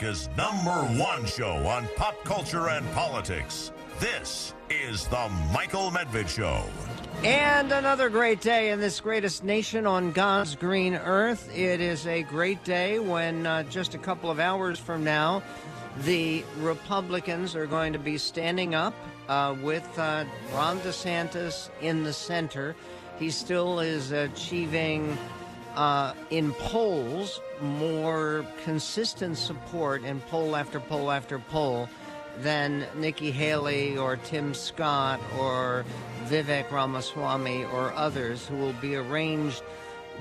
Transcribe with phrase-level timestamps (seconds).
[0.00, 3.70] America's number one show on pop culture and politics.
[3.98, 6.64] This is The Michael Medved Show.
[7.22, 11.54] And another great day in this greatest nation on God's green earth.
[11.54, 15.42] It is a great day when uh, just a couple of hours from now,
[15.98, 18.94] the Republicans are going to be standing up
[19.28, 20.24] uh, with uh,
[20.54, 22.74] Ron DeSantis in the center.
[23.18, 25.18] He still is achieving
[25.80, 31.88] uh, in polls more consistent support in poll after poll after poll
[32.40, 35.86] than Nikki Haley or Tim Scott or
[36.26, 39.62] Vivek Ramaswamy or others who will be arranged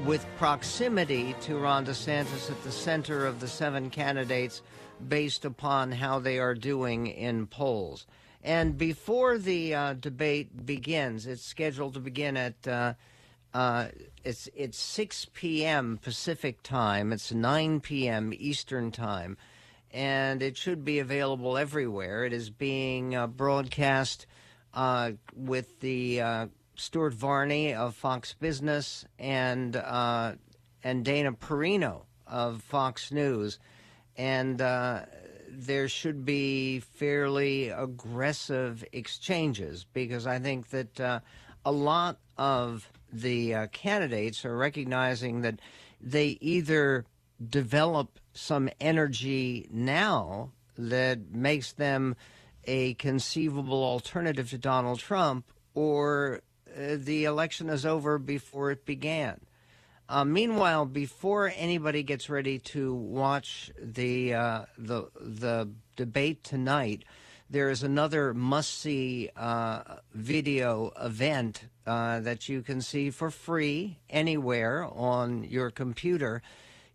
[0.05, 4.61] with proximity to Ron DeSantis at the center of the seven candidates
[5.09, 8.07] based upon how they are doing in polls.
[8.45, 12.93] And before the uh, debate begins, it's scheduled to begin at uh,
[13.53, 13.87] uh,
[14.23, 15.99] it's it's 6 p.m.
[16.01, 17.11] Pacific time.
[17.11, 18.33] It's 9 p.m.
[18.35, 19.37] Eastern time
[19.91, 22.25] and it should be available everywhere.
[22.25, 24.27] It is being uh, broadcast
[24.73, 30.33] uh, with the uh, Stuart Varney of Fox Business and uh,
[30.83, 33.59] and Dana Perino of Fox News,
[34.15, 35.01] and uh,
[35.49, 41.19] there should be fairly aggressive exchanges because I think that uh,
[41.65, 45.59] a lot of the candidates are recognizing that
[46.01, 47.05] they either
[47.45, 52.15] develop some energy now that makes them
[52.65, 56.41] a conceivable alternative to Donald Trump, or
[56.77, 59.39] uh, the election is over before it began.
[60.07, 67.03] Uh, meanwhile, before anybody gets ready to watch the uh, the the debate tonight,
[67.49, 69.81] there is another must-see uh,
[70.13, 76.41] video event uh, that you can see for free anywhere on your computer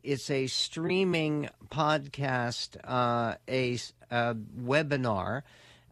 [0.04, 3.78] it's a streaming podcast, uh, a,
[4.10, 5.42] a, webinar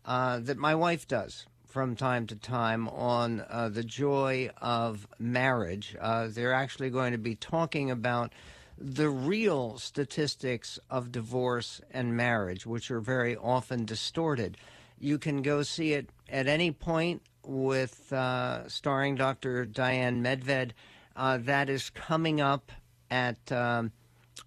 [0.05, 5.97] uh, that my wife does from time to time on uh, the joy of marriage.
[5.99, 8.35] Uh, they're actually going to be talking about
[8.83, 14.57] the real statistics of divorce and marriage, which are very often distorted.
[14.99, 19.65] You can go see it at any point with uh, starring Dr.
[19.65, 20.73] Diane Medved.
[21.15, 22.73] Uh, that is coming up
[23.11, 23.51] at.
[23.53, 23.93] Um,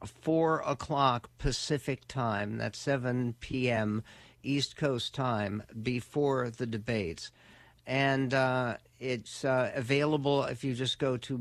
[0.04, 4.04] 4 o'clock Pacific time, that's 7 p.m.
[4.44, 7.32] East Coast time, before the debates.
[7.88, 11.38] And uh, it's uh, available if you just go to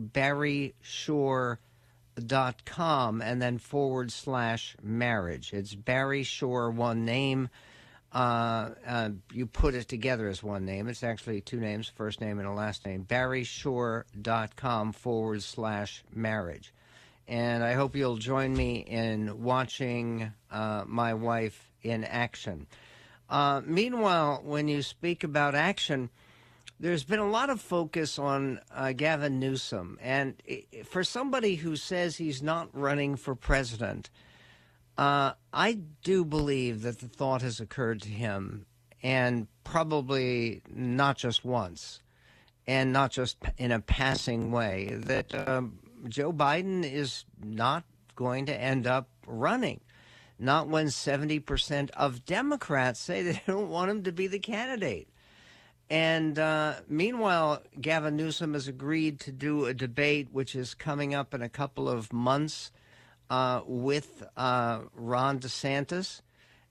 [2.15, 5.53] barryshore.com and then forward slash marriage.
[5.53, 7.49] It's Barry Shore, one name.
[8.13, 10.89] Uh, uh, you put it together as one name.
[10.89, 13.05] It's actually two names, first name and a last name.
[13.05, 16.73] barryshore.com forward slash marriage
[17.27, 22.67] and I hope you'll join me in watching uh, my wife in action.
[23.31, 26.11] Uh, meanwhile, when you speak about action,
[26.85, 29.99] there's been a lot of focus on uh, Gavin Newsom.
[30.03, 30.35] And
[30.85, 34.11] for somebody who says he's not running for president,
[34.99, 38.67] uh, I do believe that the thought has occurred to him,
[39.03, 42.03] and probably not just once,
[42.67, 47.85] and not just in a passing way, that um, Joe Biden is not
[48.15, 49.81] going to end up running.
[50.39, 55.09] Not when 70% of Democrats say they don't want him to be the candidate.
[55.91, 61.35] And uh, meanwhile, Gavin Newsom has agreed to do a debate, which is coming up
[61.35, 62.73] in a couple of months
[63.29, 66.23] uh, with uh, Ron DeSantis.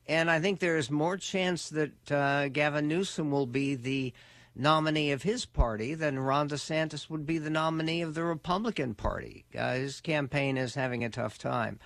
[0.07, 4.13] And I think there is more chance that uh, Gavin Newsom will be the
[4.55, 9.45] nominee of his party, than Ron DeSantis would be the nominee of the Republican Party.
[9.57, 11.79] Uh, his campaign is having a tough time.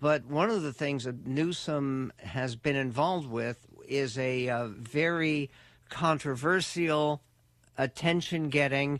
[0.00, 5.50] But one of the things that Newsom has been involved with is a uh, very
[5.92, 7.22] controversial,
[7.76, 8.98] attention getting,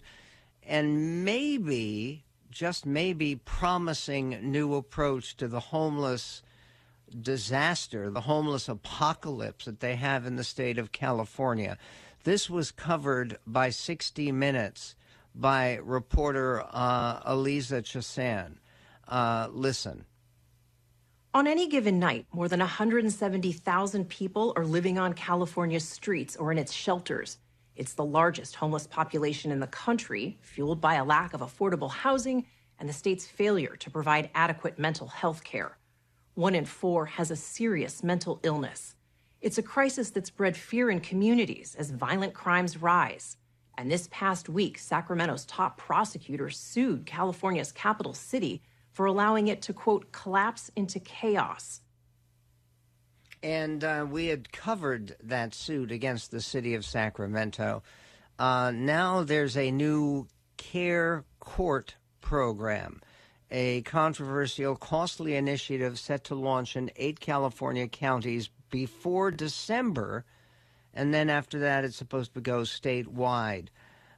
[0.62, 6.42] and maybe, just maybe, promising new approach to the homeless
[7.18, 11.78] disaster, the homeless apocalypse that they have in the state of California.
[12.24, 14.94] This was covered by 60 Minutes
[15.34, 18.58] by reporter uh, Iliza Chassan.
[19.08, 20.04] Uh, listen.
[21.34, 26.58] On any given night, more than 170,000 people are living on California's streets or in
[26.58, 27.38] its shelters.
[27.74, 32.44] It's the largest homeless population in the country, fueled by a lack of affordable housing
[32.78, 35.78] and the state's failure to provide adequate mental health care.
[36.34, 38.94] One in four has a serious mental illness.
[39.40, 43.38] It's a crisis that's bred fear in communities as violent crimes rise.
[43.78, 48.60] And this past week, Sacramento's top prosecutor sued California's capital city
[48.92, 51.80] for allowing it to, quote, collapse into chaos.
[53.42, 57.82] And uh, we had covered that suit against the city of Sacramento.
[58.38, 63.00] Uh, now there's a new care court program,
[63.50, 70.24] a controversial, costly initiative set to launch in eight California counties before December.
[70.94, 73.68] And then after that, it's supposed to go statewide.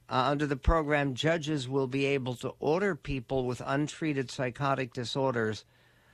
[0.08, 5.64] Uh, under the program, judges will be able to order people with untreated psychotic disorders,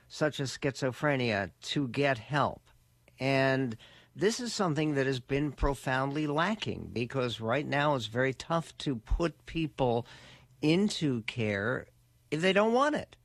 [0.07, 2.61] such as schizophrenia, to get help.
[3.19, 3.75] And
[4.15, 8.95] this is something that has been profoundly lacking because right now it's very tough to
[8.95, 10.05] put people
[10.61, 11.85] into care
[12.29, 13.15] if they don't want it.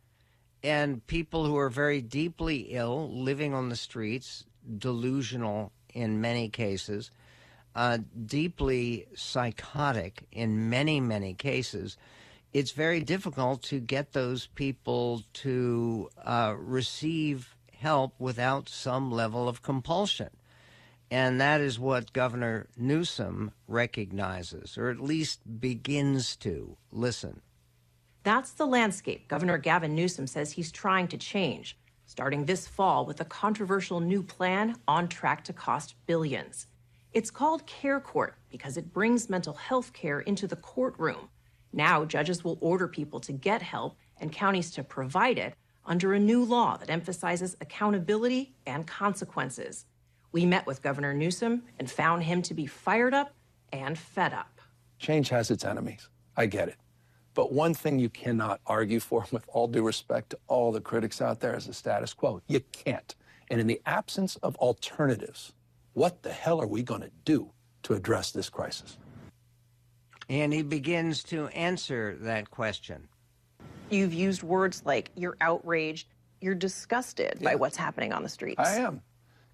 [0.63, 4.45] And people who are very deeply ill, living on the streets,
[4.79, 7.11] delusional in many cases,
[7.77, 11.99] uh, deeply psychotic in many, many cases,
[12.55, 19.63] it's very difficult to get those people to uh, receive help without some level of
[19.63, 20.31] compulsion.
[21.11, 27.43] And that is what Governor Newsom recognizes, or at least begins to listen.
[28.23, 31.77] That's the landscape Governor Gavin Newsom says he's trying to change,
[32.07, 36.67] starting this fall with a controversial new plan on track to cost billions.
[37.17, 41.31] It's called Care Court because it brings mental health care into the courtroom.
[41.73, 45.55] Now, judges will order people to get help and counties to provide it
[45.87, 49.87] under a new law that emphasizes accountability and consequences.
[50.33, 53.33] We met with Governor Newsom and found him to be fired up
[53.73, 54.61] and fed up.
[54.99, 56.11] Change has its enemies.
[56.37, 56.77] I get it.
[57.33, 61.23] But one thing you cannot argue for, with all due respect to all the critics
[61.23, 62.43] out there, is the status quo.
[62.47, 63.15] You can't.
[63.49, 65.55] And in the absence of alternatives,
[65.97, 67.51] what the hell are we going to do
[67.83, 68.99] to address this crisis?
[70.29, 73.09] And he begins to answer that question.
[73.89, 76.09] You've used words like you're outraged,
[76.43, 77.51] you're disgusted yeah.
[77.51, 78.61] by what's happening on the streets.
[78.61, 79.01] I am,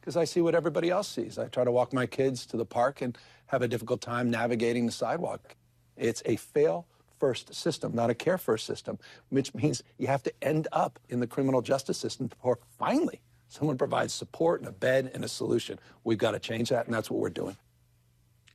[0.00, 1.38] because I see what everybody else sees.
[1.38, 3.16] I try to walk my kids to the park and
[3.46, 5.54] have a difficult time navigating the sidewalk.
[5.96, 6.88] It's a fail
[7.20, 8.98] first system, not a care first system,
[9.28, 13.20] which means you have to end up in the criminal justice system before finally
[13.52, 15.78] someone provides support and a bed and a solution.
[16.04, 17.56] We've got to change that, and that's what we're doing.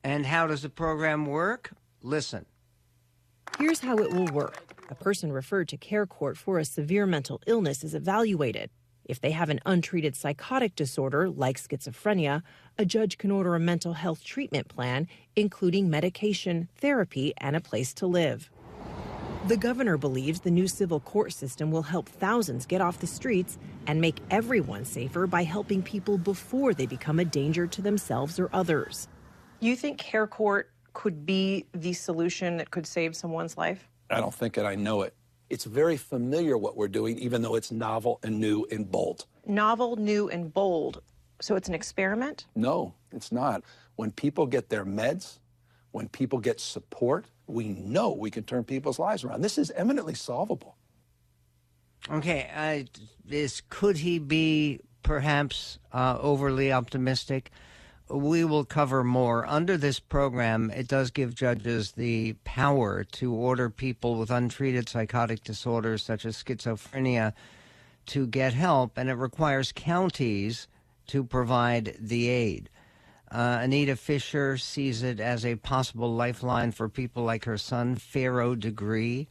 [0.03, 1.71] And how does the program work?
[2.01, 2.45] Listen.
[3.59, 4.63] Here's how it will work.
[4.89, 8.71] A person referred to care court for a severe mental illness is evaluated.
[9.05, 12.41] If they have an untreated psychotic disorder like schizophrenia,
[12.77, 17.93] a judge can order a mental health treatment plan, including medication, therapy, and a place
[17.95, 18.49] to live.
[19.47, 23.57] The governor believes the new civil court system will help thousands get off the streets
[23.87, 28.49] and make everyone safer by helping people before they become a danger to themselves or
[28.51, 29.07] others.
[29.61, 33.87] You think care court could be the solution that could save someone's life?
[34.09, 34.65] I don't think it.
[34.65, 35.13] I know it.
[35.49, 39.27] It's very familiar what we're doing, even though it's novel and new and bold.
[39.45, 41.01] Novel, new, and bold.
[41.39, 42.47] So it's an experiment?
[42.53, 43.63] No, it's not.
[43.95, 45.39] When people get their meds,
[45.91, 49.41] when people get support, we know we can turn people's lives around.
[49.41, 50.75] This is eminently solvable.
[52.09, 57.51] Okay, uh, is could he be perhaps uh, overly optimistic?
[58.09, 59.45] we will cover more.
[59.45, 65.43] Under this program, it does give judges the power to order people with untreated psychotic
[65.43, 67.33] disorders such as schizophrenia
[68.07, 70.67] to get help, and it requires counties
[71.07, 72.69] to provide the aid.
[73.29, 78.55] Uh, Anita Fisher sees it as a possible lifeline for people like her son, Pharaoh
[78.55, 79.27] Degree,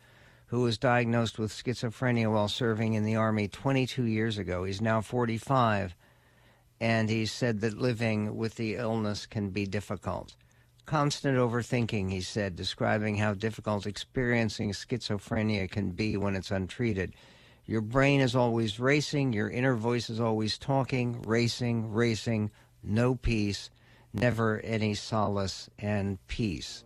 [0.49, 4.65] who was diagnosed with schizophrenia while serving in the Army 22 years ago.
[4.65, 5.97] He's now 45
[6.81, 10.37] and he said that living with the illness can be difficult.
[10.85, 17.15] Constant overthinking, he said, describing how difficult experiencing schizophrenia can be when it's untreated.
[17.65, 22.51] Your brain is always racing, your inner voice is always talking, racing, racing,
[22.85, 23.71] no peace,
[24.13, 26.85] never any solace and peace.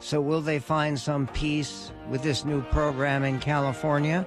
[0.00, 4.26] So, will they find some peace with this new program in California?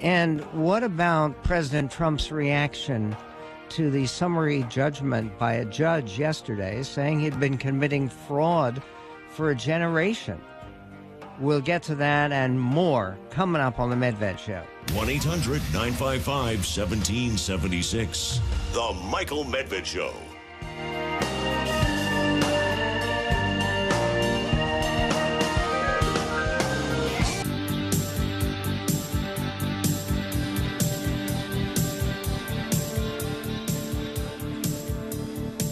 [0.00, 3.16] And what about President Trump's reaction
[3.70, 8.82] to the summary judgment by a judge yesterday saying he'd been committing fraud
[9.30, 10.40] for a generation.
[11.38, 14.62] We'll get to that and more coming up on The Medved Show.
[14.94, 18.40] 1 800 955 1776.
[18.72, 20.14] The Michael Medved Show.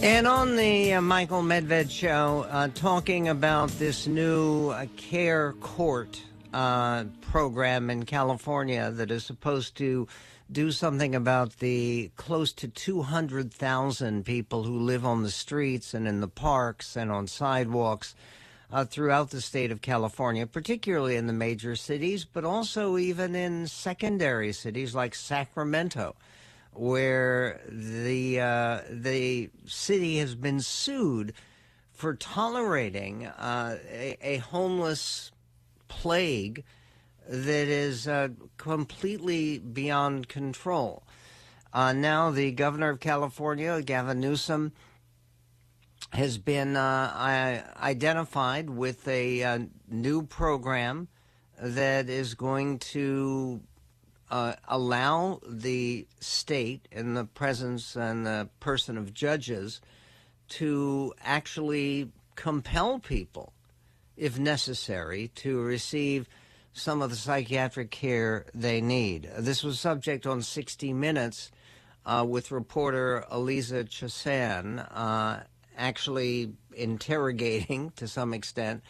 [0.04, 6.20] And on the uh, Michael Medved show, uh, talking about this new uh, care court
[6.52, 10.06] uh, program in California that is supposed to
[10.52, 16.20] do something about the close to 200,000 people who live on the streets and in
[16.20, 18.14] the parks and on sidewalks
[18.70, 23.66] uh, throughout the state of California, particularly in the major cities, but also even in
[23.66, 26.14] secondary cities like Sacramento,
[26.74, 31.32] where the uh, the city has been sued
[31.92, 35.30] for tolerating uh, a, a, homeless
[35.86, 36.64] plague
[37.28, 41.04] that is uh, completely beyond control.
[41.72, 44.72] Uh, now, the governor of California, Gavin Newsom,
[46.12, 51.08] has been uh, identified with a, uh, new program
[51.60, 53.60] that is going to
[54.34, 59.80] uh, allow the state, in the presence and the person of judges,
[60.48, 63.52] to actually compel people,
[64.16, 66.28] if necessary, to receive
[66.72, 69.30] some of the psychiatric care they need.
[69.38, 71.52] This was subject on 60 Minutes
[72.04, 75.44] uh, with reporter Iliza Chassan uh,
[75.78, 78.82] actually interrogating, to some extent,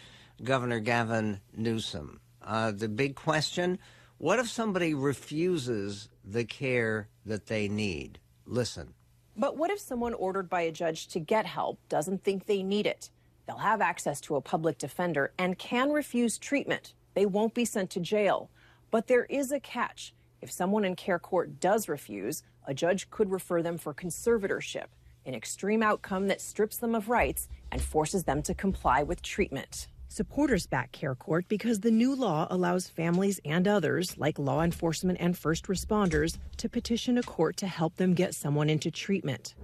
[0.42, 2.20] Governor Gavin Newsom.
[2.42, 3.78] Uh, the big question
[4.24, 8.18] what if somebody refuses the care that they need?
[8.46, 8.94] Listen.
[9.36, 12.86] But what if someone ordered by a judge to get help doesn't think they need
[12.86, 13.10] it?
[13.44, 16.94] They'll have access to a public defender and can refuse treatment.
[17.12, 18.48] They won't be sent to jail.
[18.90, 20.14] But there is a catch.
[20.40, 24.86] If someone in care court does refuse, a judge could refer them for conservatorship,
[25.26, 29.88] an extreme outcome that strips them of rights and forces them to comply with treatment.
[30.08, 35.18] Supporters back Care Court because the new law allows families and others, like law enforcement
[35.20, 39.54] and first responders, to petition a court to help them get someone into treatment.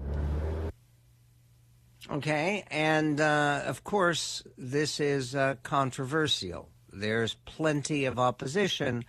[2.10, 6.68] Okay, and uh, of course, this is uh, controversial.
[6.92, 9.04] There's plenty of opposition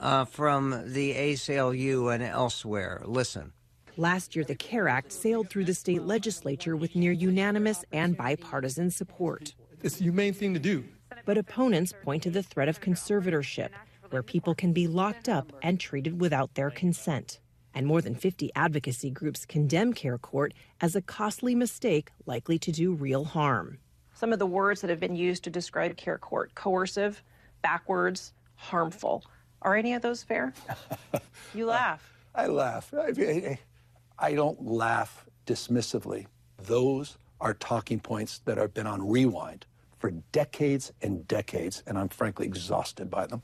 [0.00, 3.02] uh, from the ACLU and elsewhere.
[3.04, 3.52] Listen.
[3.96, 8.90] Last year, the CARE Act sailed through the state legislature with near unanimous and bipartisan
[8.90, 9.54] support.
[9.82, 10.84] It's the humane thing to do.
[11.24, 13.70] But opponents point to the threat of conservatorship,
[14.10, 17.40] where people can be locked up and treated without their consent.
[17.74, 22.72] And more than 50 advocacy groups condemn Care Court as a costly mistake likely to
[22.72, 23.78] do real harm
[24.18, 27.22] some of the words that have been used to describe care court coercive,
[27.62, 29.24] backwards, harmful.
[29.62, 30.52] Are any of those fair?
[31.54, 32.12] You laugh.
[32.34, 32.92] I laugh.
[32.92, 33.58] I,
[34.18, 36.26] I don't laugh dismissively.
[36.58, 39.66] Those are talking points that have been on rewind
[39.98, 43.42] for decades and decades, and I'm frankly exhausted by them.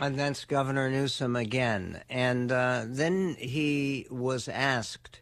[0.00, 2.02] And that's Governor Newsom again.
[2.08, 5.20] And uh, then he was asked,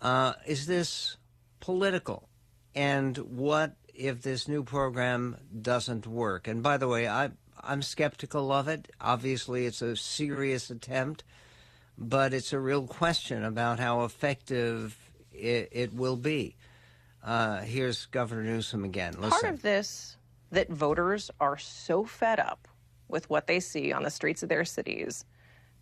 [0.00, 1.16] uh, Is this
[1.60, 2.28] political?
[2.74, 6.48] and what if this new program doesn't work?
[6.48, 8.90] And by the way, I, I'm skeptical of it.
[9.00, 11.24] Obviously, it's a serious attempt,
[11.98, 14.96] but it's a real question about how effective
[15.32, 16.56] it, it will be.
[17.22, 19.14] Uh, here's Governor Newsom again.
[19.14, 19.30] Listen.
[19.30, 20.16] Part of this
[20.50, 22.68] that voters are so fed up
[23.08, 25.24] with what they see on the streets of their cities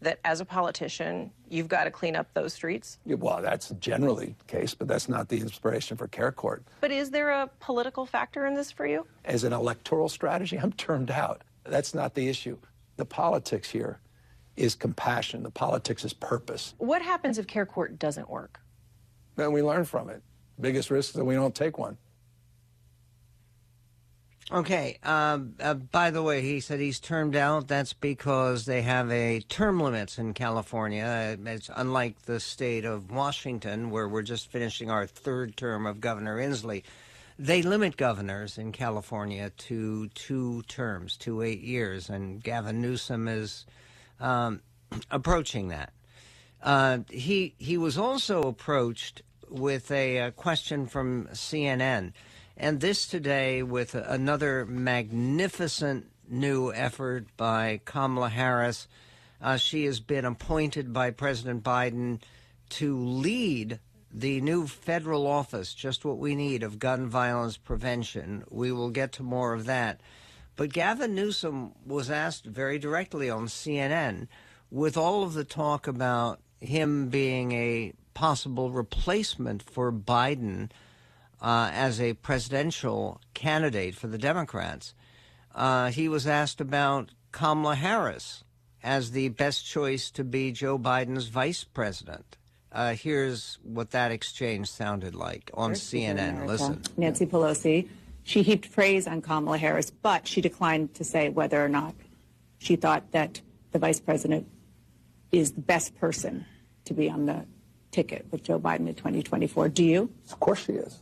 [0.00, 2.98] that as a politician, you've got to clean up those streets?
[3.04, 6.64] Yeah, well, that's generally the case, but that's not the inspiration for Care Court.
[6.80, 9.06] But is there a political factor in this for you?
[9.24, 11.42] As an electoral strategy, I'm turned out.
[11.64, 12.56] That's not the issue.
[12.96, 14.00] The politics here
[14.56, 15.42] is compassion.
[15.42, 16.74] The politics is purpose.
[16.78, 18.60] What happens if Care Court doesn't work?
[19.36, 20.22] Then we learn from it.
[20.60, 21.96] Biggest risk is that we don't take one.
[24.52, 24.98] Okay.
[25.04, 27.68] Um, uh, by the way, he said he's termed out.
[27.68, 31.38] That's because they have a term limits in California.
[31.46, 36.38] It's unlike the state of Washington, where we're just finishing our third term of Governor
[36.38, 36.82] Inslee.
[37.38, 43.66] They limit governors in California to two terms, to eight years, and Gavin Newsom is
[44.18, 44.62] um,
[45.12, 45.92] approaching that.
[46.62, 52.12] Uh, he he was also approached with a, a question from CNN
[52.56, 58.86] and this today with another magnificent new effort by Kamala Harris.
[59.40, 62.20] Uh, she has been appointed by President Biden
[62.68, 63.80] to lead
[64.12, 68.44] the new federal office, just what we need, of gun violence prevention.
[68.50, 70.00] We will get to more of that.
[70.56, 74.28] But Gavin Newsom was asked very directly on CNN,
[74.70, 80.70] with all of the talk about him being a possible replacement for Biden
[81.40, 84.94] uh, as a presidential candidate for the Democrats,
[85.54, 88.44] uh, he was asked about Kamala Harris
[88.82, 92.36] as the best choice to be Joe Biden's vice president.
[92.72, 96.46] Uh, here's what that exchange sounded like on CNN.
[96.46, 96.82] Listen.
[96.96, 97.88] Nancy Pelosi,
[98.22, 101.94] she heaped praise on Kamala Harris, but she declined to say whether or not
[102.58, 103.40] she thought that
[103.72, 104.46] the vice president
[105.32, 106.46] is the best person
[106.84, 107.44] to be on the
[107.90, 109.68] ticket with Joe Biden in 2024.
[109.68, 110.10] Do you?
[110.30, 111.00] Of course she is.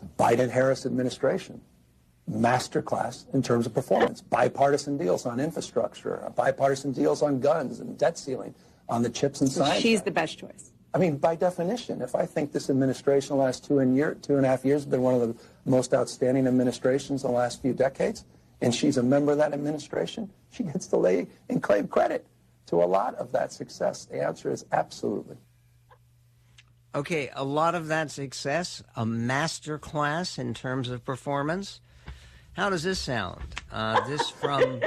[0.00, 1.60] The Biden Harris administration,
[2.30, 4.20] masterclass in terms of performance.
[4.20, 8.54] bipartisan deals on infrastructure, bipartisan deals on guns and debt ceiling,
[8.88, 9.82] on the chips and so science.
[9.82, 10.72] She's the best choice.
[10.92, 14.36] I mean, by definition, if I think this administration the last two and year, two
[14.36, 17.62] and a half years has been one of the most outstanding administrations in the last
[17.62, 18.24] few decades,
[18.60, 22.26] and she's a member of that administration, she gets to lay and claim credit
[22.66, 24.06] to a lot of that success.
[24.06, 25.36] The answer is absolutely.
[26.92, 31.80] Okay, a lot of that success, a master class in terms of performance.
[32.54, 33.42] How does this sound?
[33.70, 34.80] Uh, this from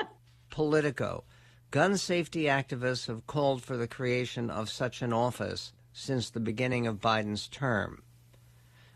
[0.50, 1.24] Politico.
[1.70, 6.86] Gun safety activists have called for the creation of such an office since the beginning
[6.86, 8.02] of Biden's term.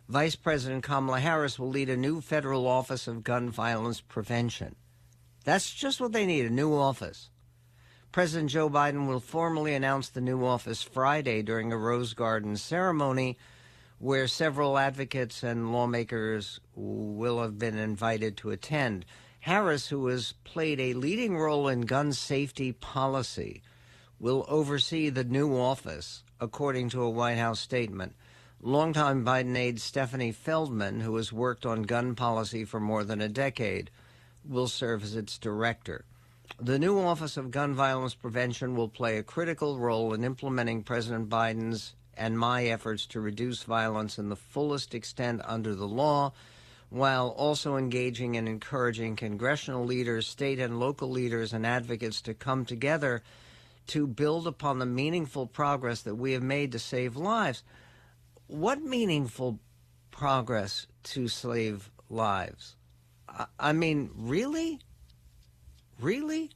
[0.07, 4.76] Vice President Kamala Harris will lead a new federal office of gun violence prevention.
[5.45, 7.31] That's just what they need a new office.
[8.12, 13.38] President Joe Biden will formally announce the new office Friday during a Rose Garden ceremony
[14.00, 19.05] where several advocates and lawmakers will have been invited to attend.
[19.38, 23.62] Harris, who has played a leading role in gun safety policy,
[24.19, 28.17] will oversee the new office, according to a White House statement.
[28.61, 33.29] Longtime Biden aide Stephanie Feldman, who has worked on gun policy for more than a
[33.29, 33.88] decade,
[34.45, 36.05] will serve as its director.
[36.59, 41.28] The new Office of Gun Violence Prevention will play a critical role in implementing President
[41.28, 46.33] Biden's and my efforts to reduce violence in the fullest extent under the law,
[46.90, 52.64] while also engaging and encouraging congressional leaders, state and local leaders, and advocates to come
[52.64, 53.23] together
[53.87, 57.62] to build upon the meaningful progress that we have made to save lives.
[58.49, 59.59] What meaningful
[60.11, 62.76] progress to save lives?
[63.59, 64.80] I mean, really?
[66.00, 66.50] Really?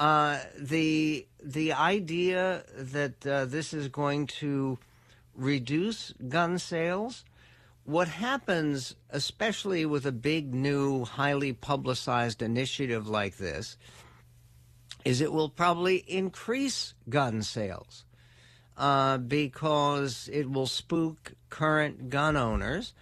[0.00, 4.78] Uh, the the idea that uh, this is going to
[5.36, 7.24] reduce gun sales.
[7.84, 13.76] What happens, especially with a big new, highly publicized initiative like this,
[15.04, 18.04] is it will probably increase gun sales
[18.76, 22.94] uh, because it will spook current gun owners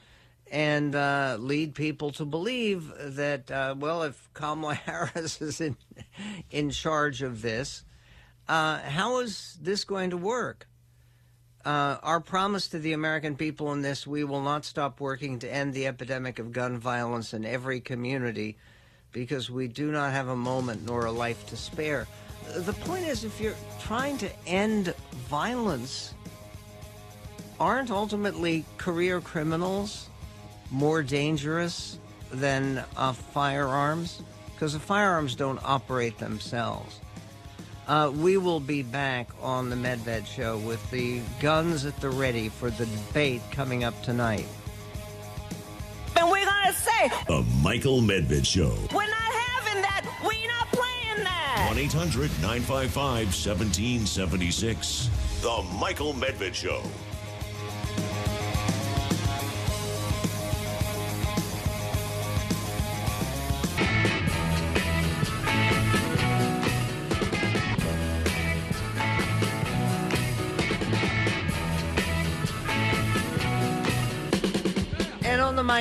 [0.53, 5.77] and uh, lead people to believe that, uh, well, if Kamala Harris is in,
[6.51, 7.85] in charge of this,
[8.49, 10.69] uh, how is this going to work?
[11.65, 15.53] Uh, our promise to the American people in this we will not stop working to
[15.53, 18.59] end the epidemic of gun violence in every community
[19.13, 22.07] because we do not have a moment nor a life to spare.
[22.57, 24.93] The point is, if you're trying to end
[25.29, 26.15] violence,
[27.61, 30.09] aren't ultimately career criminals
[30.73, 31.99] more dangerous
[32.33, 34.23] than uh, firearms?
[34.55, 36.99] Because the firearms don't operate themselves.
[37.87, 42.49] Uh, we will be back on the Medved Show with the guns at the ready
[42.49, 44.47] for the debate coming up tonight.
[46.17, 48.71] And we're going to say, The Michael Medved Show.
[48.95, 50.07] we're not having that.
[50.25, 51.67] We're not playing that.
[51.71, 55.11] 1 800 955 1776.
[55.43, 56.83] The Michael Medved Show.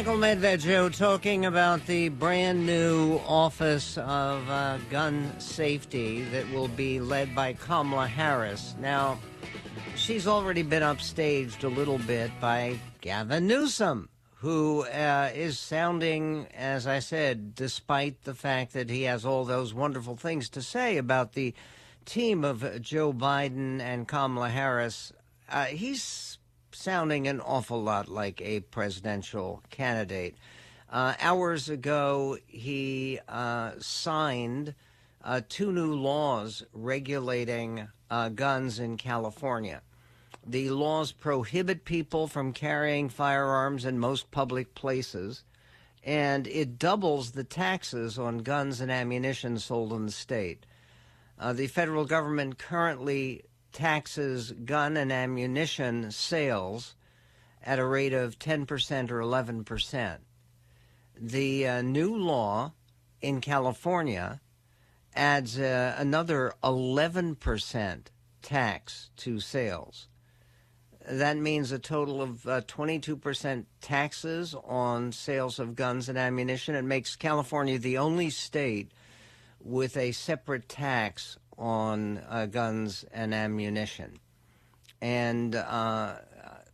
[0.02, 6.70] Michael Medved Show, talking about the brand new Office of uh, Gun Safety that will
[6.70, 8.74] be led by Kamala Harris.
[8.80, 9.20] Now,
[9.96, 16.88] she's already been upstaged a little bit by Gavin Newsom, who uh, is sounding, as
[16.88, 21.34] I said, despite the fact that he has all those wonderful things to say about
[21.34, 21.54] the
[22.06, 25.14] team of Joe Biden and Kamala Harris,
[25.48, 26.31] uh, he's
[26.82, 30.36] sounding an awful lot like a presidential candidate.
[30.89, 34.74] Uh, hours ago, he uh, signed
[35.24, 39.82] uh, two new laws regulating uh, guns in California.
[40.46, 45.44] The laws prohibit people from carrying firearms in most public places,
[46.04, 50.65] and it doubles the taxes on guns and ammunition sold in the state.
[51.38, 56.95] Uh, the federal government currently taxes gun and ammunition sales
[57.63, 60.17] at a rate of 10% or 11%.
[61.15, 62.73] The uh, new law
[63.21, 64.41] in California
[65.15, 68.01] adds uh, another 11%
[68.41, 70.07] tax to sales.
[71.07, 76.75] That means a total of uh, 22% taxes on sales of guns and ammunition.
[76.75, 78.91] It makes California the only state
[79.60, 84.17] with a separate tax on uh, guns and ammunition.
[85.00, 86.15] And uh,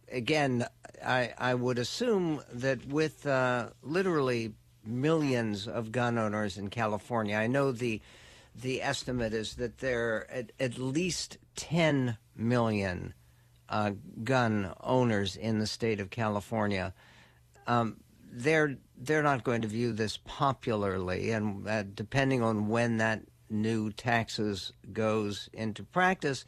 [0.10, 0.66] again,
[1.06, 4.54] I, I, would assume that with uh, literally
[4.86, 8.02] millions of gun owners in California, I know the
[8.56, 13.14] the estimate is that there are at, at least 10 million
[13.70, 13.92] uh,
[14.24, 16.94] gun owners in the state of California.
[17.68, 17.98] Um,
[18.32, 23.92] they're they're not going to view this popularly, and uh, depending on when that new
[23.92, 26.46] taxes goes into practice,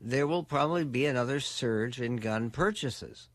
[0.00, 3.28] there will probably be another surge in gun purchases.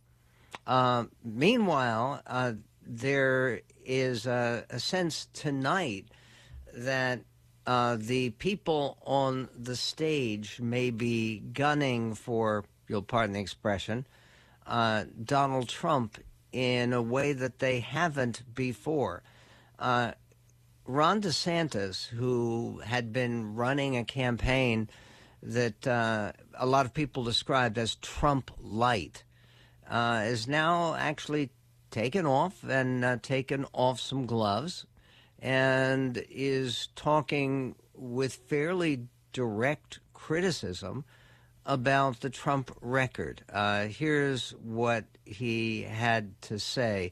[0.68, 2.54] Uh, meanwhile, uh,
[2.86, 6.06] there is a, a, sense tonight
[6.74, 7.22] that
[7.66, 14.06] uh, the people on the stage may be gunning for, you'll pardon the expression,
[14.68, 16.18] uh, Donald Trump
[16.52, 19.24] in a way that they haven't before.
[19.80, 20.12] Uh,
[20.86, 24.90] Ron DeSantis, who had been running a campaign
[25.44, 29.24] that uh, a lot of people described as Trump light,
[29.90, 31.50] uh, is now actually
[31.92, 34.86] taken off and uh, taken off some gloves
[35.40, 41.04] and is talking with fairly direct criticism
[41.66, 43.44] about the Trump record.
[43.52, 47.12] Uh, here's what he had to say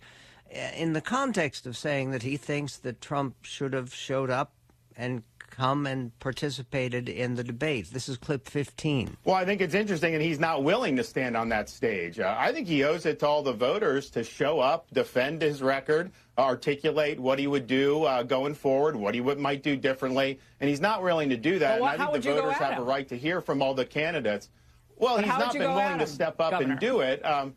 [0.51, 4.53] in the context of saying that he thinks that Trump should have showed up
[4.95, 7.91] and come and participated in the debate.
[7.91, 9.17] This is clip 15.
[9.25, 12.19] Well, I think it's interesting, and he's not willing to stand on that stage.
[12.19, 15.61] Uh, I think he owes it to all the voters to show up, defend his
[15.61, 20.39] record, articulate what he would do uh, going forward, what he would, might do differently,
[20.61, 21.81] and he's not willing to do that.
[21.81, 22.79] Well, and I think the voters have him?
[22.79, 24.49] a right to hear from all the candidates.
[24.97, 26.71] Well, but he's not been willing to step up Governor?
[26.71, 27.25] and do it.
[27.25, 27.55] Um,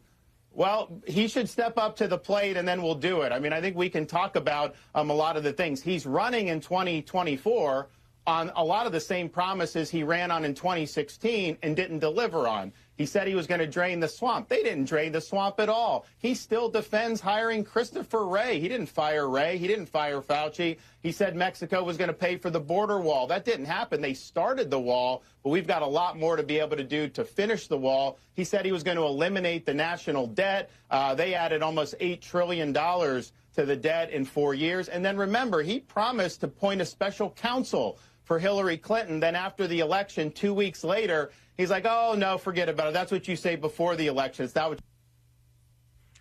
[0.55, 3.33] well, he should step up to the plate and then we'll do it.
[3.33, 5.83] I mean, I think we can talk about um, a lot of the things.
[5.83, 7.89] He's running in 2024
[8.27, 12.47] on a lot of the same promises he ran on in 2016 and didn't deliver
[12.47, 12.73] on.
[12.97, 14.49] He said he was going to drain the swamp.
[14.49, 16.07] They didn't drain the swamp at all.
[16.19, 18.61] He still defends hiring Christopher Wray.
[18.61, 19.57] He didn't fire Wray.
[19.57, 20.79] He didn't fire Fauci.
[21.01, 23.27] He said Mexico was going to pay for the border wall.
[23.27, 24.01] That didn't happen.
[24.01, 27.09] They started the wall, but we've got a lot more to be able to do
[27.09, 28.19] to finish the wall.
[28.35, 30.71] He said he was going to eliminate the national debt.
[30.91, 34.89] Uh, they added almost $8 trillion to the debt in four years.
[34.89, 39.21] And then remember, he promised to appoint a special counsel for Hillary Clinton.
[39.21, 42.93] Then after the election, two weeks later, he's like, oh, no, forget about it.
[42.93, 44.49] That's what you say before the election.
[44.55, 44.81] Not what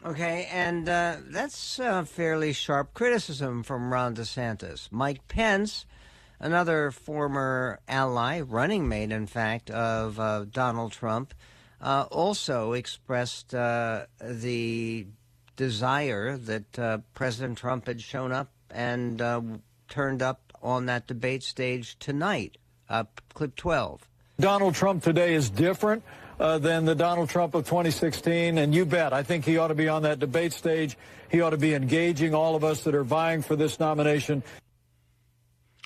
[0.04, 4.92] Okay, and uh, that's a fairly sharp criticism from Ron DeSantis.
[4.92, 5.86] Mike Pence,
[6.40, 11.36] another former ally, running mate, in fact, of uh, Donald Trump,
[11.80, 15.06] uh, also expressed uh, the
[15.56, 19.20] desire that uh, President Trump had shown up and
[19.88, 22.58] turned up on that debate stage tonight.
[23.36, 24.08] clip 12.
[24.42, 26.04] Donald Trump today is different
[26.40, 28.58] uh, than the Donald Trump of 2016.
[28.58, 30.98] And you bet, I think he ought to be on that debate stage.
[31.30, 34.42] He ought to be engaging all of us that are vying for this nomination.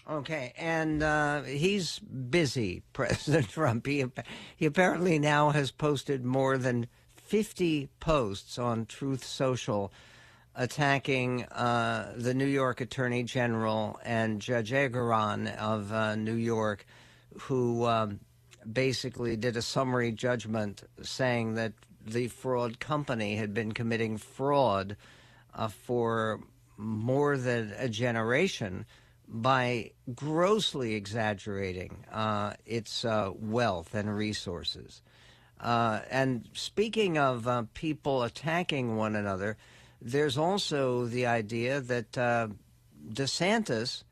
[0.09, 3.85] Okay, and uh, he's busy, President Trump.
[3.85, 4.05] He,
[4.55, 9.91] he apparently now has posted more than 50 posts on Truth Social
[10.55, 16.85] attacking uh, the New York Attorney General and Judge Engoron of uh, New York,
[17.39, 18.21] who um,
[18.71, 21.73] basically did a summary judgment saying that
[22.05, 24.95] the fraud company had been committing fraud
[25.53, 26.39] uh, for
[26.77, 28.85] more than a generation
[29.27, 35.01] by grossly exaggerating uh, its uh, wealth and resources.
[35.59, 39.57] Uh, and speaking of uh, people attacking one another,
[40.01, 42.47] there's also the idea that uh,
[43.09, 44.03] DeSantis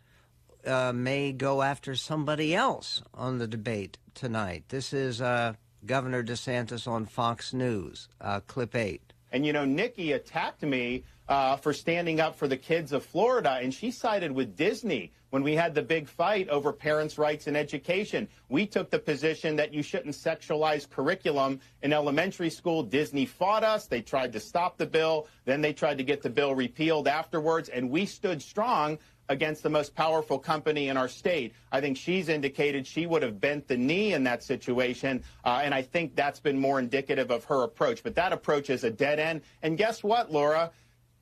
[0.66, 4.64] uh, may go after somebody else on the debate tonight.
[4.70, 5.54] This is uh,
[5.86, 9.14] Governor DeSantis on Fox News, uh, clip eight.
[9.32, 13.60] And you know, Nikki attacked me uh, for standing up for the kids of Florida,
[13.62, 17.56] and she sided with Disney when we had the big fight over parents' rights in
[17.56, 18.28] education.
[18.50, 22.84] We took the position that you shouldn't sexualize curriculum in elementary school.
[22.84, 23.88] Disney fought us.
[23.88, 25.28] They tried to stop the bill.
[25.46, 27.70] Then they tried to get the bill repealed afterwards.
[27.70, 31.54] And we stood strong against the most powerful company in our state.
[31.72, 35.24] I think she's indicated she would have bent the knee in that situation.
[35.46, 38.04] Uh, and I think that's been more indicative of her approach.
[38.04, 39.42] But that approach is a dead end.
[39.62, 40.72] And guess what, Laura?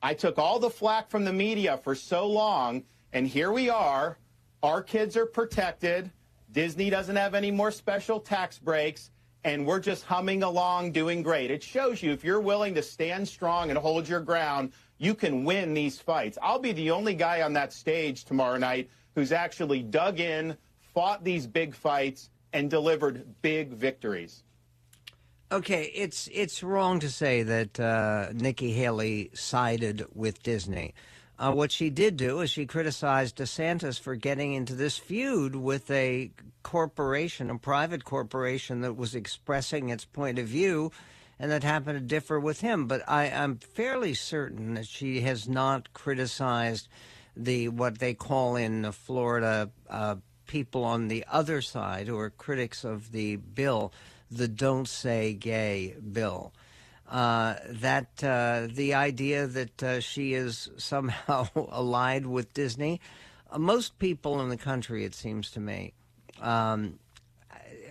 [0.02, 4.16] I took all the flack from the media for so long and here we are.
[4.62, 6.10] Our kids are protected.
[6.50, 9.10] Disney doesn't have any more special tax breaks.
[9.44, 11.50] And we're just humming along, doing great.
[11.50, 15.42] It shows you if you're willing to stand strong and hold your ground, you can
[15.42, 16.38] win these fights.
[16.40, 20.56] I'll be the only guy on that stage tomorrow night who's actually dug in,
[20.94, 24.44] fought these big fights and delivered big victories.
[25.50, 30.94] Okay, it's it's wrong to say that uh, Nikki Haley sided with Disney.
[31.36, 35.90] Uh, what she did do is she criticized DeSantis for getting into this feud with
[35.90, 36.30] a
[36.62, 40.92] corporation, a private corporation that was expressing its point of view
[41.42, 42.86] and that happened to differ with him.
[42.86, 46.86] But I, am fairly certain that she has not criticized
[47.36, 52.84] the what they call in Florida uh, people on the other side who are critics
[52.84, 53.92] of the bill
[54.30, 56.52] the Don't Say Gay bill.
[57.10, 63.00] Uh, that uh, the idea that uh, she is somehow allied with Disney.
[63.50, 65.92] Uh, most people in the country, it seems to me,
[66.40, 67.00] um,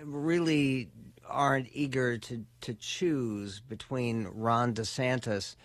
[0.03, 0.89] really
[1.31, 5.55] aren't eager to, to choose between Ron DeSantis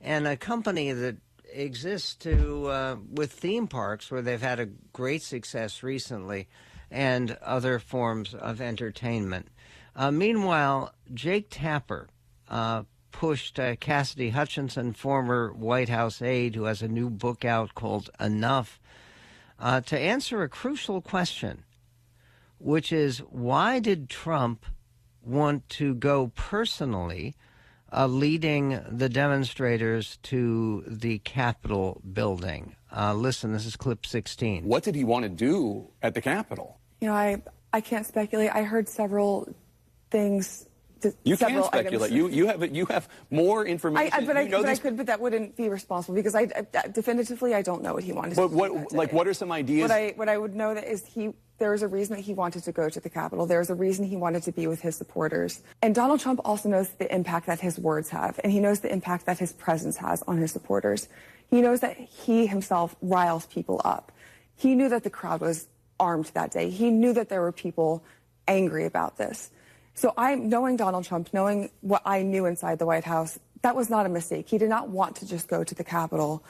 [0.00, 1.16] and a company that
[1.52, 6.48] exists to uh, with theme parks where they've had a great success recently
[6.90, 9.48] and other forms of entertainment.
[9.94, 12.08] Uh, meanwhile, Jake Tapper
[12.48, 17.74] uh, pushed uh, Cassidy Hutchinson, former White House aide, who has a new book out
[17.74, 18.78] called Enough,
[19.58, 21.64] uh, to answer a crucial question,
[22.58, 24.66] which is why did Trump
[25.26, 27.34] want to go personally?
[27.92, 32.74] Uh, leading the demonstrators to the Capitol building.
[32.94, 34.64] Uh, listen, this is clip 16.
[34.64, 36.80] What did he want to do at the Capitol?
[37.00, 37.40] You know, I,
[37.72, 38.50] I can't speculate.
[38.52, 39.54] I heard several
[40.10, 40.68] things.
[41.24, 42.10] You can speculate.
[42.10, 44.12] You you have you have more information.
[44.12, 46.46] I, I, but, I, but I, could, but that wouldn't be responsible because I,
[46.90, 48.36] definitively I don't know what he wanted.
[48.36, 49.82] But what like what are some ideas?
[49.82, 52.34] What I what I would know that is he there was a reason that he
[52.34, 53.46] wanted to go to the Capitol.
[53.46, 55.62] There was a reason he wanted to be with his supporters.
[55.80, 58.92] And Donald Trump also knows the impact that his words have, and he knows the
[58.92, 61.08] impact that his presence has on his supporters.
[61.48, 64.12] He knows that he himself riles people up.
[64.54, 66.70] He knew that the crowd was armed that day.
[66.70, 68.04] He knew that there were people
[68.46, 69.50] angry about this.
[69.94, 73.88] So I, knowing Donald Trump, knowing what I knew inside the White House, that was
[73.88, 74.48] not a mistake.
[74.48, 76.44] He did not want to just go to the Capitol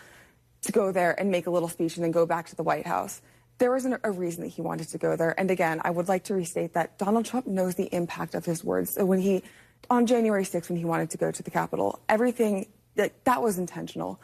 [0.62, 2.87] to go there and make a little speech and then go back to the White
[2.87, 3.23] House.
[3.59, 5.38] There was an, a reason that he wanted to go there.
[5.38, 8.62] And again, I would like to restate that Donald Trump knows the impact of his
[8.62, 8.90] words.
[8.90, 9.42] So when he,
[9.88, 12.66] on January 6th, when he wanted to go to the Capitol, everything
[12.97, 14.21] that, that was intentional.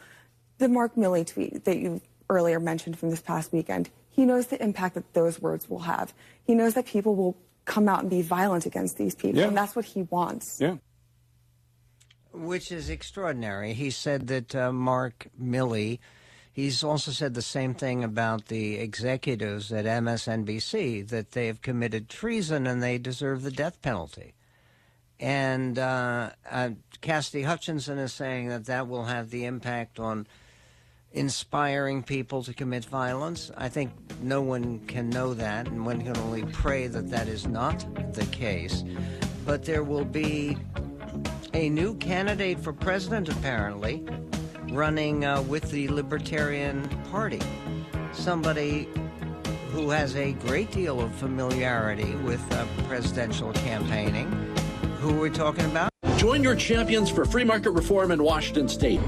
[0.57, 4.61] The Mark Milley tweet that you earlier mentioned from this past weekend, he knows the
[4.61, 6.13] impact that those words will have.
[6.43, 9.39] He knows that people will come out and be violent against these people.
[9.39, 9.47] Yeah.
[9.47, 10.59] And that's what he wants.
[10.59, 10.77] Yeah.
[12.31, 13.73] Which is extraordinary.
[13.73, 15.99] He said that uh, Mark Milley,
[16.53, 22.07] he's also said the same thing about the executives at MSNBC, that they have committed
[22.07, 24.33] treason and they deserve the death penalty.
[25.19, 26.69] And uh, uh,
[27.01, 30.27] Cassidy Hutchinson is saying that that will have the impact on
[31.11, 33.51] inspiring people to commit violence.
[33.55, 37.47] I think no one can know that, and one can only pray that that is
[37.47, 38.83] not the case.
[39.45, 40.57] But there will be
[41.53, 44.03] a new candidate for president, apparently,
[44.73, 47.39] running uh, with the Libertarian Party.
[48.11, 48.87] Somebody
[49.69, 54.31] who has a great deal of familiarity with uh, presidential campaigning.
[54.99, 55.89] Who are we talking about?
[56.17, 58.99] Join your champions for free market reform in Washington state.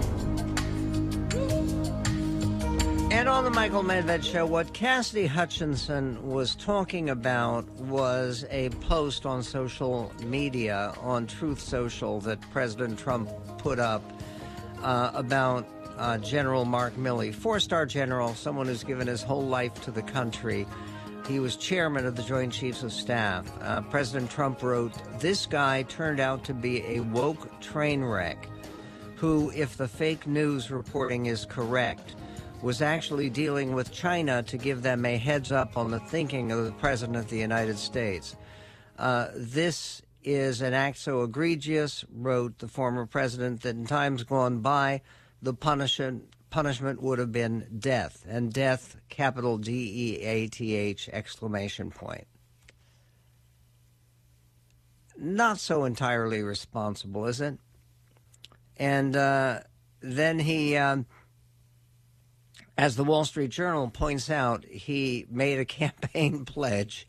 [3.11, 9.25] And on the Michael Medved show, what Cassidy Hutchinson was talking about was a post
[9.25, 14.03] on social media, on Truth Social, that President Trump put up
[14.85, 15.67] uh, about
[15.97, 20.03] uh, General Mark Milley, four star general, someone who's given his whole life to the
[20.03, 20.67] country.
[21.27, 23.51] He was chairman of the Joint Chiefs of Staff.
[23.61, 28.47] Uh, President Trump wrote, This guy turned out to be a woke train wreck
[29.15, 32.15] who, if the fake news reporting is correct,
[32.61, 36.63] was actually dealing with China to give them a heads up on the thinking of
[36.63, 38.35] the President of the United States.
[38.99, 44.59] Uh, this is an act so egregious, wrote the former president, that in times gone
[44.59, 45.01] by,
[45.41, 51.09] the punishment punishment would have been death, and death, capital D E A T H
[51.11, 52.27] exclamation point.
[55.17, 57.59] Not so entirely responsible, is it?
[58.77, 59.59] And uh,
[60.01, 60.75] then he.
[60.75, 61.05] Um,
[62.77, 67.07] as the Wall Street Journal points out, he made a campaign pledge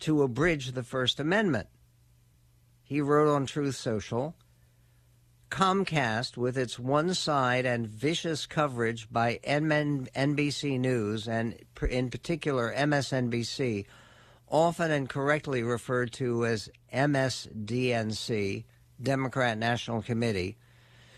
[0.00, 1.68] to abridge the First Amendment.
[2.92, 4.34] He wrote on Truth Social
[5.48, 11.56] Comcast, with its one side and vicious coverage by NBC News and,
[11.88, 13.86] in particular, MSNBC,
[14.46, 18.64] often and correctly referred to as MSDNC,
[19.02, 20.58] Democrat National Committee,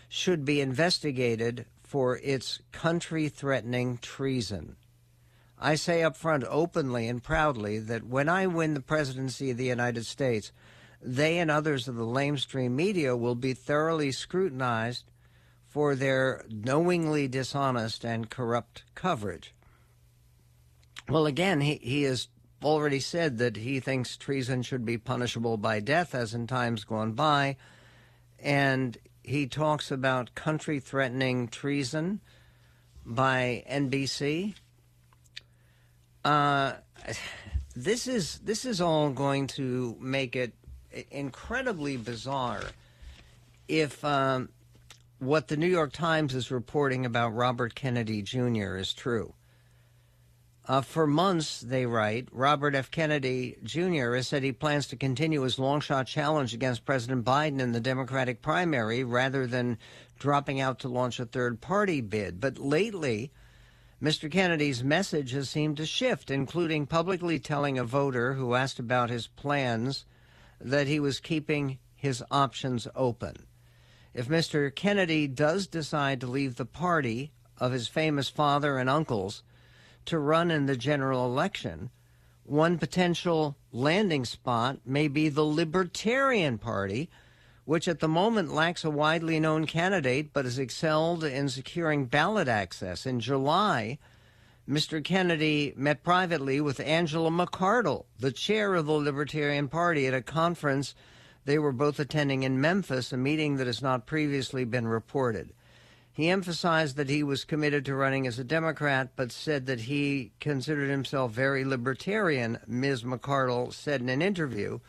[0.07, 4.77] should be investigated for its country threatening treason.
[5.59, 9.65] I say up front openly and proudly that when I win the presidency of the
[9.65, 10.53] United States,
[11.05, 15.05] they and others of the lamestream media will be thoroughly scrutinized
[15.67, 19.53] for their knowingly dishonest and corrupt coverage.
[21.07, 22.29] Well, again, he, he has
[22.63, 27.11] already said that he thinks treason should be punishable by death, as in times gone
[27.11, 27.57] by.
[28.39, 32.21] And he talks about country threatening treason
[33.05, 34.55] by NBC.
[36.23, 36.73] Uh,
[37.75, 40.53] this is this is all going to make it
[41.11, 42.63] incredibly bizarre
[43.67, 44.49] if um,
[45.19, 48.75] what the New York Times is reporting about Robert Kennedy Jr.
[48.75, 49.33] is true.
[50.67, 52.89] Uh, for months, they write, Robert F.
[52.89, 54.15] Kennedy Jr.
[54.15, 57.79] has said he plans to continue his long shot challenge against President Biden in the
[57.79, 59.77] Democratic primary rather than
[60.17, 62.39] dropping out to launch a third party bid.
[62.39, 63.31] But lately,
[64.01, 64.29] Mr.
[64.29, 69.27] Kennedy's message has seemed to shift, including publicly telling a voter who asked about his
[69.27, 70.05] plans
[70.65, 73.35] that he was keeping his options open.
[74.13, 74.73] If Mr.
[74.73, 79.43] Kennedy does decide to leave the party of his famous father and uncles
[80.05, 81.91] to run in the general election,
[82.43, 87.09] one potential landing spot may be the Libertarian Party,
[87.65, 92.47] which at the moment lacks a widely known candidate but has excelled in securing ballot
[92.47, 93.05] access.
[93.05, 93.99] In July,
[94.67, 95.03] Mr.
[95.03, 100.95] Kennedy met privately with Angela McArdle, the chair of the Libertarian Party, at a conference
[101.45, 105.53] they were both attending in Memphis, a meeting that has not previously been reported.
[106.11, 110.31] He emphasized that he was committed to running as a Democrat, but said that he
[110.39, 113.03] considered himself very libertarian, Ms.
[113.03, 114.79] McArdle said in an interview,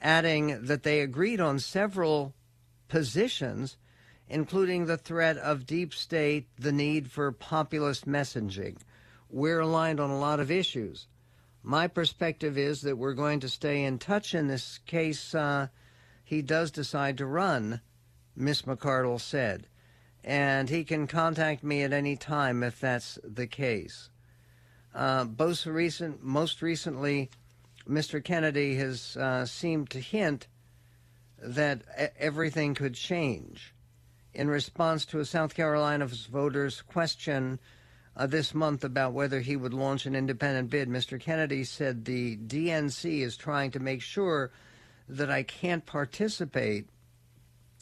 [0.00, 2.32] adding that they agreed on several
[2.86, 3.76] positions,
[4.28, 8.76] including the threat of deep state, the need for populist messaging.
[9.30, 11.06] We're aligned on a lot of issues.
[11.62, 15.34] My perspective is that we're going to stay in touch in this case.
[15.34, 15.68] Uh,
[16.24, 17.80] he does decide to run,
[18.34, 19.66] Miss McArdle said
[20.24, 24.10] and he can contact me at any time if that's the case.
[24.94, 27.30] Uh, most, recent, most recently,
[27.88, 28.22] Mr.
[28.22, 30.46] Kennedy has uh, seemed to hint
[31.38, 31.82] that
[32.18, 33.74] everything could change.
[34.34, 37.58] In response to a South Carolina voters' question
[38.20, 41.20] uh, this month about whether he would launch an independent bid, Mr.
[41.20, 44.50] Kennedy said the DNC is trying to make sure
[45.08, 46.86] that I can't participate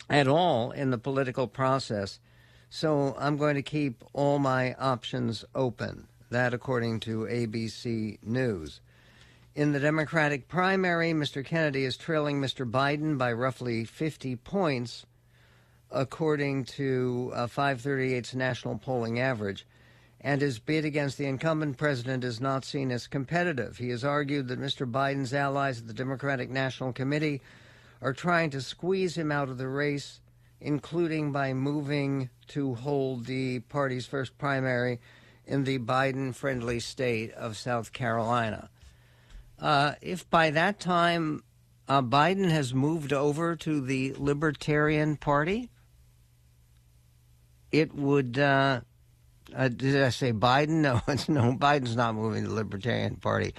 [0.08, 2.20] at all in the political process
[2.70, 6.06] so I'm going to keep all my options open.
[6.30, 8.80] That, according to ABC News.
[9.54, 11.44] In the Democratic primary, Mr.
[11.44, 12.70] Kennedy is trailing Mr.
[12.70, 15.06] Biden by roughly 50 points,
[15.90, 19.66] according to uh, 538's national polling average.
[20.20, 23.78] And his bid against the incumbent president is not seen as competitive.
[23.78, 24.90] He has argued that Mr.
[24.90, 27.40] Biden's allies at the Democratic National Committee
[28.02, 30.20] are trying to squeeze him out of the race
[30.60, 34.98] including by moving to hold the party's first primary
[35.46, 38.68] in the Biden friendly state of South Carolina.
[39.58, 41.42] Uh, if by that time
[41.88, 45.70] uh, Biden has moved over to the Libertarian Party,
[47.70, 48.38] it would.
[48.38, 48.80] Uh,
[49.54, 50.68] uh did I say Biden?
[50.82, 51.52] No, it's no.
[51.52, 53.54] Biden's not moving the Libertarian Party.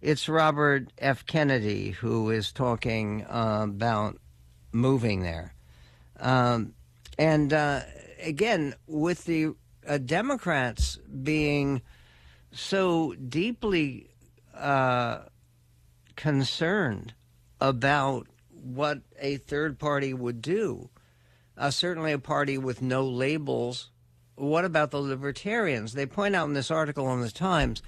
[0.00, 1.26] It's Robert F.
[1.26, 4.18] Kennedy who is talking uh, about
[4.72, 5.54] moving there.
[6.18, 6.74] Um,
[7.18, 7.80] and uh,
[8.22, 9.54] again, with the
[9.86, 11.82] uh, Democrats being
[12.52, 14.10] so deeply
[14.54, 15.20] uh,
[16.16, 17.14] concerned
[17.60, 20.90] about what a third party would do,
[21.56, 23.90] uh, certainly a party with no labels.
[24.40, 25.92] What about the libertarians?
[25.92, 27.82] They point out in this article in the Times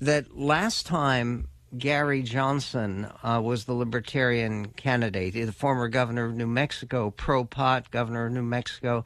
[0.00, 1.48] that last time
[1.78, 7.90] Gary Johnson uh, was the Libertarian candidate, the former governor of New Mexico, pro pot
[7.90, 9.02] governor of New Mexico.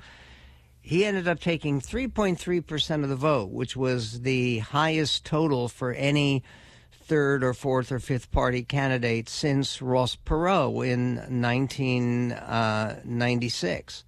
[0.80, 6.42] He ended up taking 3.3% of the vote, which was the highest total for any
[6.90, 14.02] third or fourth or fifth party candidate since Ross Perot in 1996.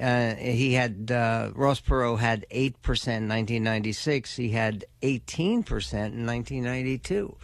[0.00, 4.36] Uh, he had uh, Ross Perot had eight percent in 1996.
[4.36, 7.36] He had 18 percent in 1992.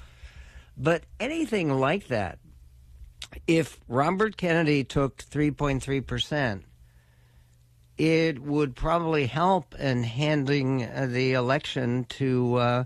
[0.76, 2.38] But anything like that,
[3.46, 6.62] if Robert Kennedy took 3.3%,
[7.96, 12.84] it would probably help in handing uh, the election to uh,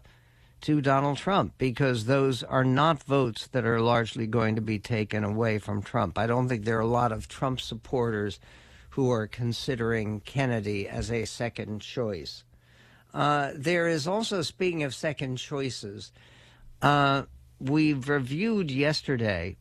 [0.60, 5.24] to Donald Trump because those are not votes that are largely going to be taken
[5.24, 6.18] away from Trump.
[6.18, 8.38] I don't think there are a lot of Trump supporters
[8.90, 12.44] who are considering Kennedy as a second choice.
[13.12, 16.12] Uh, there is also, speaking of second choices,
[16.82, 17.22] uh,
[17.58, 19.56] we've reviewed yesterday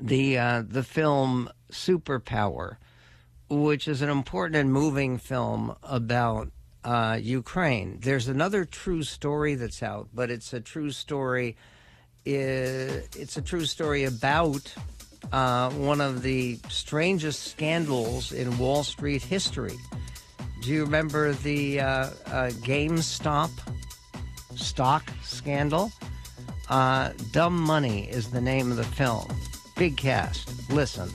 [0.00, 2.76] the uh, the film Superpower,
[3.48, 6.50] which is an important and moving film about
[6.84, 7.98] uh, Ukraine.
[8.00, 11.56] There's another true story that's out, but it's a true story.
[12.24, 14.74] It's a true story about
[15.32, 19.76] uh, one of the strangest scandals in Wall Street history.
[20.62, 22.10] Do you remember the uh, uh,
[22.62, 23.50] GameStop
[24.54, 25.92] stock scandal?
[26.68, 29.28] Uh, Dumb Money is the name of the film.
[29.76, 30.70] Big cast.
[30.70, 31.10] Listen.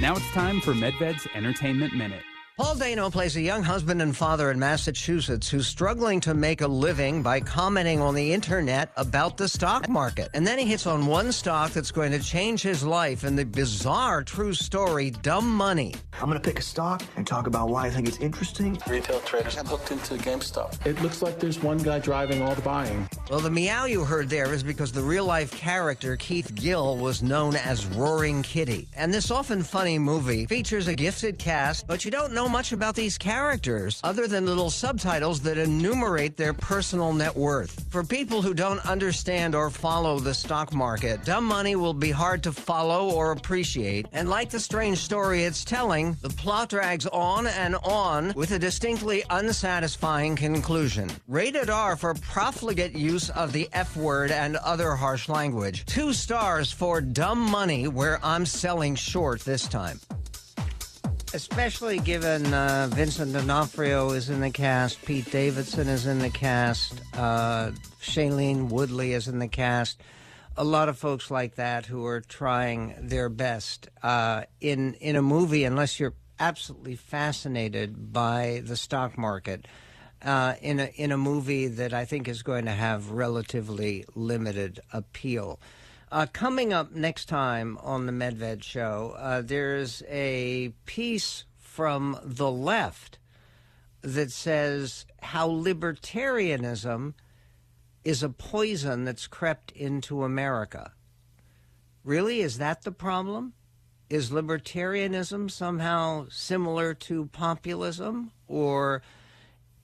[0.00, 2.22] Now it's time for Medved's Entertainment Minute.
[2.60, 6.66] Paul Dano plays a young husband and father in Massachusetts who's struggling to make a
[6.66, 10.28] living by commenting on the internet about the stock market.
[10.34, 13.46] And then he hits on one stock that's going to change his life in the
[13.46, 15.94] bizarre true story, Dumb Money.
[16.20, 18.78] I'm going to pick a stock and talk about why I think it's interesting.
[18.86, 20.86] Retail traders have looked into GameStop.
[20.86, 23.08] It looks like there's one guy driving all the buying.
[23.30, 27.22] Well, the meow you heard there is because the real life character, Keith Gill, was
[27.22, 28.86] known as Roaring Kitty.
[28.94, 32.96] And this often funny movie features a gifted cast, but you don't know much about
[32.96, 37.86] these characters other than little subtitles that enumerate their personal net worth.
[37.90, 42.42] For people who don't understand or follow the stock market, Dumb Money will be hard
[42.42, 44.06] to follow or appreciate.
[44.12, 48.58] And like the strange story it's telling, the plot drags on and on with a
[48.58, 51.08] distinctly unsatisfying conclusion.
[51.28, 55.86] Rated R for profligate use of the F word and other harsh language.
[55.86, 60.00] Two stars for Dumb Money, where I'm selling short this time
[61.32, 67.00] especially given uh, Vincent D'Onofrio is in the cast, Pete Davidson is in the cast,
[67.14, 67.70] uh,
[68.00, 70.00] Shailene Woodley is in the cast.
[70.56, 75.22] A lot of folks like that who are trying their best uh, in in a
[75.22, 79.66] movie, unless you're absolutely fascinated by the stock market.
[80.22, 84.80] Uh, in a in a movie that I think is going to have relatively limited
[84.92, 85.60] appeal.
[86.12, 92.50] Uh, coming up next time on the Medved Show, uh, there's a piece from the
[92.50, 93.20] left
[94.02, 97.14] that says how libertarianism
[98.02, 100.92] is a poison that's crept into America.
[102.02, 102.40] Really?
[102.40, 103.52] Is that the problem?
[104.08, 108.32] Is libertarianism somehow similar to populism?
[108.48, 109.02] Or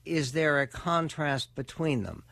[0.03, 2.23] is there a contrast between them?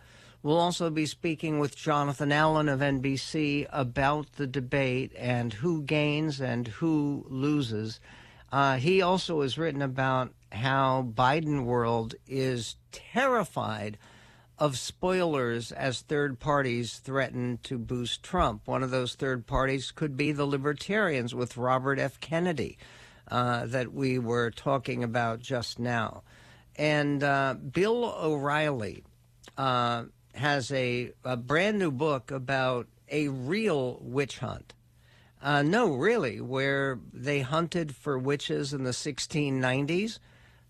[0.45, 6.39] We'll also be speaking with Jonathan Allen of NBC about the debate and who gains
[6.39, 7.99] and who loses.
[8.51, 13.97] Uh, he also has written about how Biden world is terrified
[14.59, 18.67] of spoilers as third parties threaten to boost Trump.
[18.67, 22.19] One of those third parties could be the Libertarians with Robert F.
[22.19, 22.77] Kennedy
[23.31, 26.21] uh, that we were talking about just now.
[26.75, 29.03] And uh, Bill O'Reilly
[29.57, 30.03] uh,
[30.35, 34.73] has a, a brand new book about a real witch hunt.
[35.41, 40.19] Uh, no, really, where they hunted for witches in the 1690s,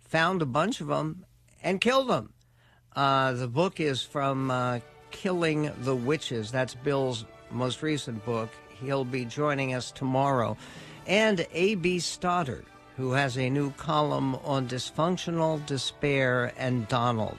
[0.01, 1.25] found a bunch of them,
[1.63, 2.33] and killed them.
[2.95, 4.79] Uh, the book is from uh,
[5.11, 6.51] Killing the Witches.
[6.51, 8.49] That's Bill's most recent book.
[8.81, 10.57] He'll be joining us tomorrow.
[11.07, 11.99] And A.B.
[11.99, 12.65] Stoddard,
[12.97, 17.37] who has a new column on dysfunctional despair and Donald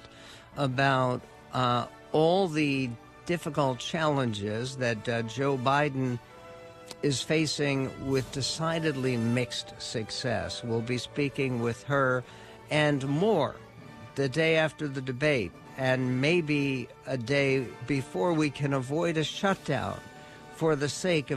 [0.57, 1.20] about
[1.53, 1.87] uh,
[2.17, 2.89] all the
[3.27, 6.19] difficult challenges that uh, Joe Biden
[7.03, 10.64] is facing with decidedly mixed success.
[10.64, 12.25] We'll be speaking with her
[12.71, 13.57] and more
[14.14, 20.01] the day after the debate, and maybe a day before we can avoid a shutdown
[20.55, 21.35] for the sake of